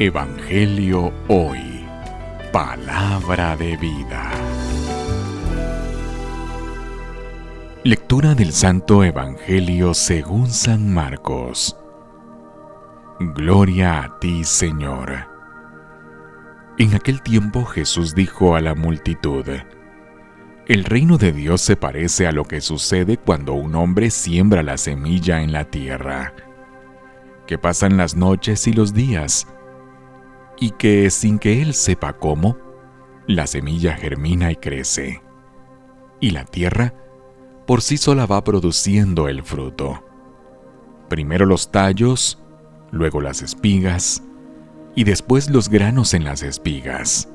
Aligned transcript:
Evangelio 0.00 1.12
Hoy. 1.26 1.84
Palabra 2.52 3.56
de 3.56 3.76
vida. 3.78 4.30
Lectura 7.82 8.36
del 8.36 8.52
Santo 8.52 9.02
Evangelio 9.02 9.94
según 9.94 10.52
San 10.52 10.94
Marcos. 10.94 11.76
Gloria 13.18 14.04
a 14.04 14.18
ti, 14.20 14.44
Señor. 14.44 15.26
En 16.78 16.94
aquel 16.94 17.20
tiempo 17.20 17.64
Jesús 17.64 18.14
dijo 18.14 18.54
a 18.54 18.60
la 18.60 18.76
multitud, 18.76 19.46
El 20.66 20.84
reino 20.84 21.18
de 21.18 21.32
Dios 21.32 21.60
se 21.60 21.74
parece 21.74 22.28
a 22.28 22.30
lo 22.30 22.44
que 22.44 22.60
sucede 22.60 23.16
cuando 23.16 23.54
un 23.54 23.74
hombre 23.74 24.10
siembra 24.10 24.62
la 24.62 24.76
semilla 24.76 25.42
en 25.42 25.52
la 25.52 25.64
tierra, 25.64 26.34
que 27.48 27.58
pasan 27.58 27.96
las 27.96 28.14
noches 28.14 28.68
y 28.68 28.72
los 28.72 28.94
días, 28.94 29.48
y 30.60 30.70
que 30.70 31.10
sin 31.10 31.38
que 31.38 31.62
él 31.62 31.74
sepa 31.74 32.14
cómo, 32.14 32.56
la 33.26 33.46
semilla 33.46 33.94
germina 33.94 34.50
y 34.50 34.56
crece, 34.56 35.22
y 36.20 36.30
la 36.30 36.44
tierra 36.44 36.94
por 37.66 37.82
sí 37.82 37.98
sola 37.98 38.26
va 38.26 38.42
produciendo 38.42 39.28
el 39.28 39.42
fruto. 39.42 40.02
Primero 41.08 41.44
los 41.44 41.70
tallos, 41.70 42.42
luego 42.90 43.20
las 43.20 43.42
espigas, 43.42 44.22
y 44.94 45.04
después 45.04 45.50
los 45.50 45.68
granos 45.68 46.14
en 46.14 46.24
las 46.24 46.42
espigas. 46.42 47.28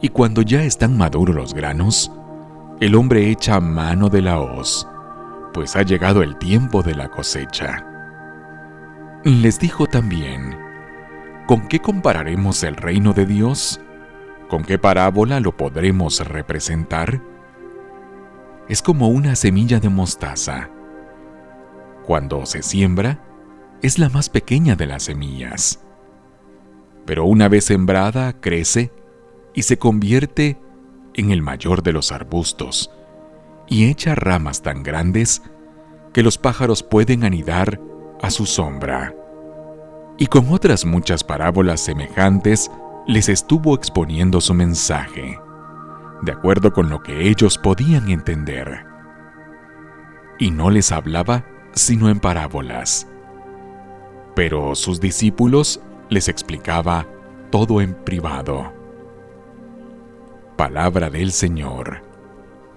Y 0.00 0.08
cuando 0.08 0.42
ya 0.42 0.64
están 0.64 0.98
maduros 0.98 1.36
los 1.36 1.54
granos, 1.54 2.10
el 2.80 2.96
hombre 2.96 3.30
echa 3.30 3.60
mano 3.60 4.08
de 4.08 4.22
la 4.22 4.40
hoz, 4.40 4.88
pues 5.54 5.76
ha 5.76 5.82
llegado 5.82 6.22
el 6.22 6.36
tiempo 6.38 6.82
de 6.82 6.96
la 6.96 7.08
cosecha. 7.08 7.86
Les 9.22 9.60
dijo 9.60 9.86
también, 9.86 10.58
¿Con 11.46 11.66
qué 11.66 11.80
compararemos 11.80 12.62
el 12.62 12.76
reino 12.76 13.12
de 13.12 13.26
Dios? 13.26 13.80
¿Con 14.48 14.62
qué 14.62 14.78
parábola 14.78 15.40
lo 15.40 15.56
podremos 15.56 16.20
representar? 16.26 17.20
Es 18.68 18.80
como 18.80 19.08
una 19.08 19.34
semilla 19.34 19.80
de 19.80 19.88
mostaza. 19.88 20.70
Cuando 22.06 22.46
se 22.46 22.62
siembra, 22.62 23.18
es 23.82 23.98
la 23.98 24.08
más 24.08 24.28
pequeña 24.28 24.76
de 24.76 24.86
las 24.86 25.02
semillas. 25.04 25.84
Pero 27.06 27.24
una 27.24 27.48
vez 27.48 27.64
sembrada, 27.64 28.34
crece 28.34 28.92
y 29.52 29.62
se 29.62 29.78
convierte 29.78 30.60
en 31.14 31.32
el 31.32 31.42
mayor 31.42 31.82
de 31.82 31.92
los 31.92 32.12
arbustos 32.12 32.92
y 33.66 33.86
echa 33.90 34.14
ramas 34.14 34.62
tan 34.62 34.84
grandes 34.84 35.42
que 36.12 36.22
los 36.22 36.38
pájaros 36.38 36.84
pueden 36.84 37.24
anidar 37.24 37.80
a 38.22 38.30
su 38.30 38.46
sombra 38.46 39.12
y 40.18 40.26
con 40.26 40.52
otras 40.52 40.84
muchas 40.84 41.24
parábolas 41.24 41.80
semejantes 41.80 42.70
les 43.06 43.28
estuvo 43.28 43.74
exponiendo 43.74 44.40
su 44.40 44.54
mensaje, 44.54 45.38
de 46.22 46.32
acuerdo 46.32 46.72
con 46.72 46.88
lo 46.88 47.02
que 47.02 47.28
ellos 47.28 47.58
podían 47.58 48.08
entender. 48.10 48.84
Y 50.38 50.50
no 50.50 50.70
les 50.70 50.92
hablaba 50.92 51.44
sino 51.72 52.08
en 52.08 52.20
parábolas. 52.20 53.08
Pero 54.34 54.74
sus 54.74 55.00
discípulos 55.00 55.80
les 56.08 56.28
explicaba 56.28 57.06
todo 57.50 57.80
en 57.80 57.94
privado. 57.94 58.72
Palabra 60.56 61.10
del 61.10 61.32
Señor. 61.32 62.02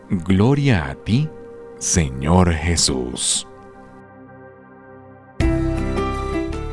Gloria 0.09 0.89
a 0.89 0.95
ti, 0.95 1.29
Señor 1.77 2.51
Jesús. 2.53 3.47